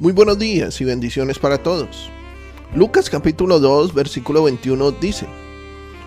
Muy 0.00 0.14
buenos 0.14 0.38
días 0.38 0.80
y 0.80 0.86
bendiciones 0.86 1.38
para 1.38 1.58
todos. 1.58 2.08
Lucas 2.74 3.10
capítulo 3.10 3.60
2 3.60 3.92
versículo 3.92 4.44
21 4.44 4.92
dice, 4.92 5.26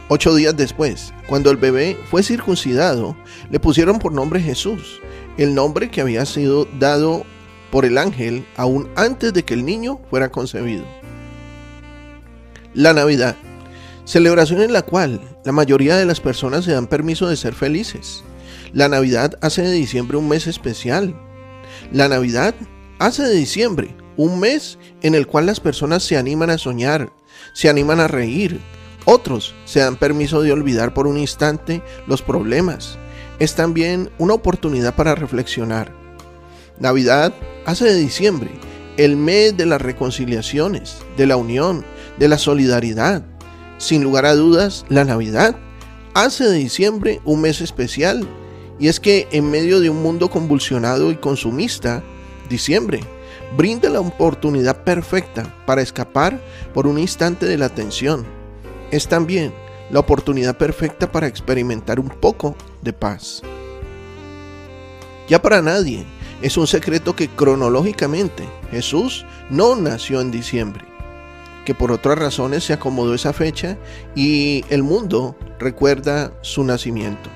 Ocho 0.10 0.34
días 0.34 0.58
después, 0.58 1.14
cuando 1.28 1.52
el 1.52 1.58
bebé 1.58 1.96
fue 2.10 2.24
circuncidado, 2.24 3.16
le 3.52 3.60
pusieron 3.60 4.00
por 4.00 4.12
nombre 4.12 4.42
Jesús, 4.42 5.00
el 5.38 5.54
nombre 5.54 5.92
que 5.92 6.02
había 6.02 6.26
sido 6.26 6.68
dado 6.80 7.24
por 7.70 7.86
el 7.86 8.00
ángel 8.00 8.48
aún 8.58 8.90
antes 8.96 9.32
de 9.32 9.44
que 9.44 9.54
el 9.54 9.64
niño 9.64 10.00
fuera 10.10 10.32
concebido. 10.32 10.86
La 12.74 12.94
Navidad, 12.94 13.36
celebración 14.06 14.64
en 14.64 14.74
la 14.74 14.82
cual 14.82 15.22
la 15.46 15.52
mayoría 15.52 15.98
de 15.98 16.06
las 16.06 16.20
personas 16.20 16.66
se 16.66 16.72
dan 16.72 16.88
permiso 16.88 17.30
de 17.30 17.38
ser 17.38 17.54
felices. 17.54 18.24
La 18.74 18.90
Navidad 18.90 19.38
hace 19.42 19.62
de 19.62 19.72
diciembre 19.72 20.18
un 20.18 20.30
mes 20.30 20.48
especial. 20.48 21.16
La 21.92 22.08
Navidad 22.08 22.56
hace 23.06 23.24
de 23.24 23.36
diciembre 23.36 23.94
un 24.16 24.40
mes 24.40 24.78
en 25.02 25.14
el 25.14 25.28
cual 25.28 25.46
las 25.46 25.60
personas 25.60 26.04
se 26.04 26.16
animan 26.16 26.50
a 26.50 26.58
soñar, 26.58 27.12
se 27.54 27.68
animan 27.68 28.00
a 28.00 28.08
reír, 28.08 28.62
otros 29.04 29.54
se 29.66 29.82
dan 29.82 29.98
permiso 29.98 30.42
de 30.42 30.54
olvidar 30.54 30.94
por 30.94 31.08
un 31.08 31.18
instante 31.18 31.82
los 32.08 32.22
problemas. 32.22 32.98
Es 33.40 33.56
también 33.56 34.10
una 34.20 34.36
oportunidad 34.36 34.96
para 34.96 35.16
reflexionar. 35.16 35.94
Navidad 36.80 37.34
hace 37.66 37.86
de 37.86 37.96
diciembre 37.96 38.52
el 38.96 39.18
mes 39.18 39.58
de 39.58 39.66
las 39.66 39.82
reconciliaciones, 39.82 41.00
de 41.18 41.28
la 41.28 41.36
unión, 41.36 41.84
de 42.20 42.30
la 42.30 42.38
solidaridad. 42.38 43.26
Sin 43.80 44.02
lugar 44.02 44.26
a 44.26 44.34
dudas, 44.34 44.86
la 44.88 45.04
Navidad 45.04 45.58
hace 46.14 46.46
de 46.46 46.58
diciembre 46.58 47.20
un 47.26 47.42
mes 47.42 47.60
especial. 47.60 48.26
Y 48.80 48.88
es 48.88 49.02
que 49.02 49.28
en 49.32 49.52
medio 49.52 49.82
de 49.82 49.90
un 49.90 50.02
mundo 50.02 50.30
convulsionado 50.30 51.12
y 51.12 51.18
consumista, 51.18 52.02
diciembre 52.50 53.02
brinda 53.56 53.90
la 53.90 54.00
oportunidad 54.00 54.84
perfecta 54.84 55.54
para 55.66 55.82
escapar 55.82 56.40
por 56.74 56.88
un 56.88 56.98
instante 56.98 57.46
de 57.46 57.58
la 57.58 57.70
tensión. 57.70 58.26
Es 58.92 59.08
también 59.08 59.54
la 59.90 60.00
oportunidad 60.00 60.58
perfecta 60.58 61.12
para 61.12 61.28
experimentar 61.28 62.00
un 62.00 62.10
poco 62.10 62.56
de 62.82 62.94
paz. 62.94 63.42
Ya 65.28 65.42
para 65.42 65.62
nadie 65.62 66.06
es 66.42 66.58
un 66.58 66.68
secreto 66.68 67.16
que 67.16 67.30
cronológicamente 67.30 68.48
Jesús 68.72 69.26
no 69.50 69.76
nació 69.76 70.20
en 70.20 70.32
diciembre, 70.32 70.84
que 71.66 71.74
por 71.74 71.92
otras 71.92 72.18
razones 72.18 72.66
se 72.66 72.74
acomodó 72.74 73.14
esa 73.14 73.34
fecha 73.34 73.78
y 74.16 74.66
el 74.70 74.84
mundo 74.84 75.36
recuerda 75.60 76.34
su 76.42 76.64
nacimiento. 76.64 77.30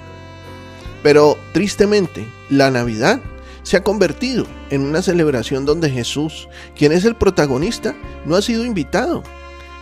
Pero 1.04 1.38
tristemente, 1.54 2.28
la 2.50 2.70
Navidad 2.70 3.22
se 3.68 3.76
ha 3.76 3.84
convertido 3.84 4.46
en 4.70 4.80
una 4.84 5.02
celebración 5.02 5.66
donde 5.66 5.90
Jesús, 5.90 6.48
quien 6.74 6.94
es 6.94 7.04
el 7.04 7.18
protagonista, 7.18 7.94
no 8.26 8.38
ha 8.38 8.42
sido 8.42 8.64
invitado. 8.64 9.24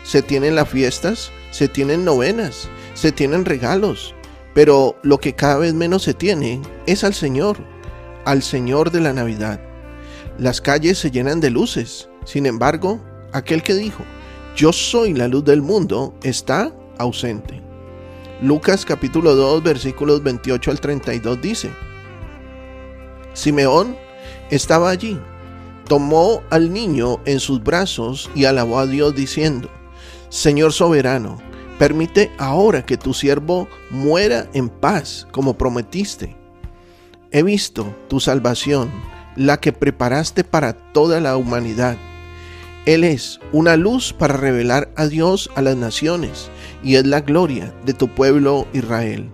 Se 0.03 0.23
tienen 0.23 0.55
las 0.55 0.69
fiestas, 0.69 1.31
se 1.51 1.67
tienen 1.67 2.03
novenas, 2.03 2.67
se 2.95 3.11
tienen 3.11 3.45
regalos, 3.45 4.15
pero 4.55 4.97
lo 5.03 5.19
que 5.19 5.35
cada 5.35 5.57
vez 5.59 5.75
menos 5.75 6.01
se 6.01 6.15
tiene 6.15 6.63
es 6.87 7.03
al 7.03 7.13
Señor, 7.13 7.57
al 8.25 8.41
Señor 8.41 8.89
de 8.89 9.01
la 9.01 9.13
Navidad. 9.13 9.61
Las 10.39 10.61
calles 10.61 10.97
se 10.97 11.11
llenan 11.11 11.39
de 11.39 11.51
luces, 11.51 12.09
sin 12.25 12.47
embargo, 12.47 12.99
aquel 13.33 13.61
que 13.61 13.75
dijo, 13.75 14.03
yo 14.55 14.73
soy 14.73 15.13
la 15.13 15.27
luz 15.27 15.45
del 15.45 15.61
mundo, 15.61 16.15
está 16.23 16.73
ausente. 16.97 17.61
Lucas 18.41 18.83
capítulo 18.83 19.35
2 19.35 19.61
versículos 19.61 20.23
28 20.23 20.71
al 20.71 20.79
32 20.79 21.39
dice, 21.39 21.69
Simeón 23.35 23.97
estaba 24.49 24.89
allí, 24.89 25.19
tomó 25.87 26.41
al 26.49 26.71
niño 26.73 27.19
en 27.25 27.39
sus 27.39 27.61
brazos 27.61 28.31
y 28.33 28.45
alabó 28.45 28.79
a 28.79 28.87
Dios 28.87 29.13
diciendo, 29.13 29.69
Señor 30.29 30.71
soberano, 30.71 31.37
permite 31.77 32.31
ahora 32.37 32.85
que 32.85 32.97
tu 32.97 33.13
siervo 33.13 33.67
muera 33.91 34.49
en 34.53 34.69
paz 34.69 35.27
como 35.31 35.57
prometiste. 35.57 36.35
He 37.31 37.43
visto 37.43 37.93
tu 38.07 38.21
salvación, 38.21 38.89
la 39.35 39.59
que 39.59 39.73
preparaste 39.73 40.45
para 40.45 40.73
toda 40.73 41.19
la 41.19 41.35
humanidad. 41.35 41.97
Él 42.85 43.03
es 43.03 43.41
una 43.51 43.75
luz 43.75 44.13
para 44.13 44.37
revelar 44.37 44.93
a 44.95 45.07
Dios 45.07 45.49
a 45.55 45.61
las 45.61 45.75
naciones 45.75 46.49
y 46.83 46.95
es 46.95 47.05
la 47.05 47.19
gloria 47.19 47.73
de 47.85 47.93
tu 47.93 48.07
pueblo 48.07 48.65
Israel. 48.71 49.29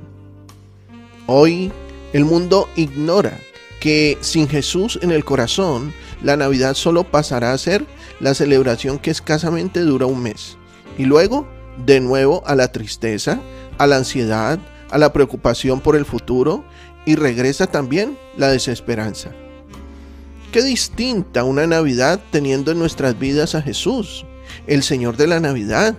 Hoy 1.28 1.72
el 2.14 2.26
mundo 2.26 2.68
ignora 2.76 3.38
que 3.82 4.20
sin 4.22 4.48
Jesús 4.48 5.00
en 5.02 5.12
el 5.12 5.26
corazón, 5.26 5.92
la 6.22 6.38
Navidad 6.38 6.76
solo 6.76 7.04
pasará 7.04 7.52
a 7.52 7.58
ser 7.58 7.84
la 8.20 8.36
celebración 8.36 9.00
que 9.00 9.10
escasamente 9.10 9.80
dura 9.80 10.06
un 10.06 10.22
mes. 10.22 10.56
Y 11.00 11.06
luego, 11.06 11.48
de 11.84 12.00
nuevo, 12.00 12.44
a 12.46 12.54
la 12.54 12.72
tristeza, 12.72 13.42
a 13.80 13.88
la 13.88 13.98
ansiedad, 13.98 14.60
a 14.92 15.00
la 15.00 15.12
preocupación 15.12 15.82
por 15.82 15.96
el 15.96 16.06
futuro 16.06 16.64
y 17.08 17.16
regresa 17.16 17.66
también 17.66 18.20
la 18.38 18.50
desesperanza. 18.50 19.32
Qué 20.52 20.62
distinta 20.62 21.44
una 21.44 21.66
Navidad 21.66 22.20
teniendo 22.30 22.72
en 22.72 22.78
nuestras 22.78 23.18
vidas 23.18 23.56
a 23.56 23.64
Jesús, 23.64 24.28
el 24.68 24.84
Señor 24.84 25.18
de 25.18 25.26
la 25.26 25.40
Navidad. 25.40 25.96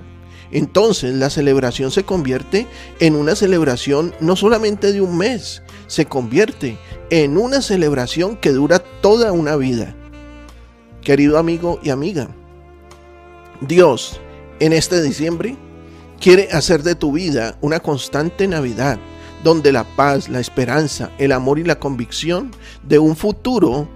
Entonces 0.52 1.14
la 1.14 1.30
celebración 1.30 1.90
se 1.90 2.04
convierte 2.04 2.68
en 3.00 3.16
una 3.16 3.34
celebración 3.34 4.14
no 4.20 4.36
solamente 4.36 4.92
de 4.92 5.00
un 5.00 5.18
mes, 5.18 5.62
se 5.92 6.06
convierte 6.06 6.78
en 7.10 7.36
una 7.36 7.60
celebración 7.60 8.38
que 8.38 8.48
dura 8.48 8.78
toda 8.78 9.30
una 9.30 9.56
vida. 9.56 9.94
Querido 11.02 11.36
amigo 11.36 11.80
y 11.82 11.90
amiga, 11.90 12.28
Dios 13.60 14.18
en 14.58 14.72
este 14.72 15.02
diciembre 15.02 15.54
quiere 16.18 16.48
hacer 16.50 16.82
de 16.82 16.94
tu 16.94 17.12
vida 17.12 17.58
una 17.60 17.80
constante 17.80 18.48
Navidad, 18.48 18.98
donde 19.44 19.70
la 19.70 19.84
paz, 19.84 20.30
la 20.30 20.40
esperanza, 20.40 21.10
el 21.18 21.30
amor 21.30 21.58
y 21.58 21.64
la 21.64 21.78
convicción 21.78 22.52
de 22.88 22.98
un 22.98 23.14
futuro 23.14 23.86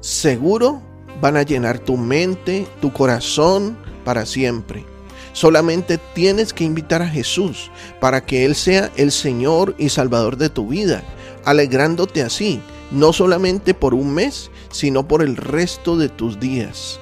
seguro 0.00 0.82
van 1.20 1.36
a 1.36 1.44
llenar 1.44 1.78
tu 1.78 1.96
mente, 1.96 2.66
tu 2.80 2.92
corazón 2.92 3.78
para 4.04 4.26
siempre. 4.26 4.84
Solamente 5.32 6.00
tienes 6.12 6.52
que 6.52 6.64
invitar 6.64 7.02
a 7.02 7.08
Jesús 7.08 7.70
para 8.00 8.26
que 8.26 8.44
Él 8.44 8.56
sea 8.56 8.90
el 8.96 9.12
Señor 9.12 9.76
y 9.78 9.90
Salvador 9.90 10.36
de 10.36 10.50
tu 10.50 10.66
vida, 10.66 11.04
alegrándote 11.44 12.22
así, 12.22 12.60
no 12.90 13.12
solamente 13.12 13.74
por 13.74 13.94
un 13.94 14.14
mes, 14.14 14.50
sino 14.70 15.06
por 15.06 15.22
el 15.22 15.36
resto 15.36 15.96
de 15.96 16.08
tus 16.08 16.40
días. 16.40 17.00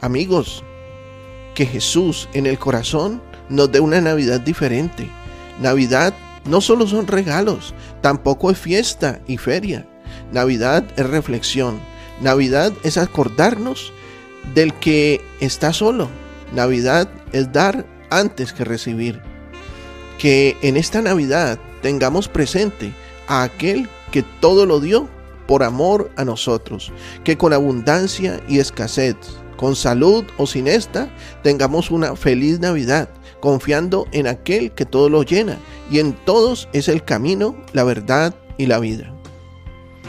Amigos, 0.00 0.62
que 1.54 1.66
Jesús 1.66 2.28
en 2.34 2.46
el 2.46 2.58
corazón 2.58 3.22
nos 3.48 3.72
dé 3.72 3.80
una 3.80 4.00
Navidad 4.00 4.40
diferente. 4.40 5.10
Navidad 5.60 6.14
no 6.44 6.60
solo 6.60 6.86
son 6.86 7.06
regalos, 7.06 7.74
tampoco 8.00 8.50
es 8.50 8.58
fiesta 8.58 9.20
y 9.26 9.38
feria. 9.38 9.86
Navidad 10.32 10.84
es 10.96 11.06
reflexión. 11.06 11.80
Navidad 12.20 12.72
es 12.82 12.98
acordarnos 12.98 13.92
del 14.54 14.74
que 14.74 15.20
está 15.40 15.72
solo. 15.72 16.08
Navidad 16.54 17.08
es 17.32 17.52
dar 17.52 17.86
antes 18.10 18.52
que 18.52 18.64
recibir. 18.64 19.20
Que 20.18 20.56
en 20.62 20.76
esta 20.76 21.02
Navidad 21.02 21.58
tengamos 21.82 22.28
presente 22.28 22.92
a 23.28 23.44
aquel 23.44 23.88
que 24.10 24.22
todo 24.40 24.66
lo 24.66 24.80
dio 24.80 25.08
por 25.46 25.62
amor 25.62 26.10
a 26.16 26.24
nosotros. 26.24 26.92
Que 27.24 27.38
con 27.38 27.52
abundancia 27.52 28.40
y 28.48 28.58
escasez, 28.58 29.16
con 29.56 29.76
salud 29.76 30.24
o 30.36 30.46
sin 30.46 30.66
esta, 30.66 31.08
tengamos 31.42 31.90
una 31.90 32.16
feliz 32.16 32.58
Navidad, 32.58 33.08
confiando 33.40 34.06
en 34.12 34.26
aquel 34.26 34.72
que 34.72 34.84
todo 34.84 35.08
lo 35.08 35.22
llena 35.22 35.58
y 35.90 36.00
en 36.00 36.12
todos 36.24 36.68
es 36.72 36.88
el 36.88 37.04
camino, 37.04 37.56
la 37.72 37.84
verdad 37.84 38.34
y 38.56 38.66
la 38.66 38.78
vida. 38.78 39.14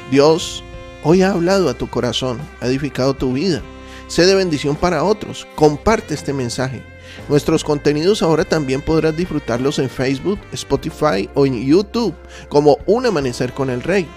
Dios 0.10 0.64
Hoy 1.02 1.22
ha 1.22 1.32
hablado 1.32 1.70
a 1.70 1.74
tu 1.74 1.90
corazón, 1.90 2.40
ha 2.60 2.68
edificado 2.68 3.14
tu 3.14 3.32
vida. 3.32 3.62
Sé 4.10 4.26
de 4.26 4.34
bendición 4.34 4.76
para 4.76 5.04
otros. 5.04 5.48
Comparte 5.54 6.16
este 6.16 6.34
mensaje. 6.34 6.82
Nuestros 7.30 7.64
contenidos 7.64 8.24
ahora 8.24 8.44
también 8.44 8.82
podrás 8.82 9.16
disfrutarlos 9.16 9.78
en 9.78 9.88
Facebook, 9.88 10.40
Spotify 10.52 11.30
o 11.36 11.46
en 11.46 11.64
YouTube 11.64 12.16
como 12.50 12.80
Un 12.88 13.06
Amanecer 13.06 13.54
con 13.54 13.70
el 13.70 13.84
Rey. 13.84 14.08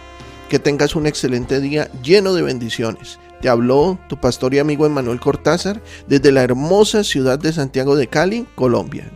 Que 0.49 0.59
tengas 0.59 0.97
un 0.97 1.07
excelente 1.07 1.61
día 1.61 1.91
lleno 2.03 2.33
de 2.33 2.41
bendiciones. 2.41 3.19
Te 3.43 3.51
habló 3.51 3.99
tu 4.09 4.19
pastor 4.19 4.55
y 4.55 4.61
amigo 4.61 4.87
Emanuel 4.87 5.21
Cortázar 5.21 5.83
desde 6.07 6.33
la 6.33 6.43
hermosa 6.43 7.05
ciudad 7.05 7.39
de 7.39 7.53
Santiago 7.53 7.95
de 7.95 8.07
Cali, 8.07 8.47
Colombia. 8.55 9.11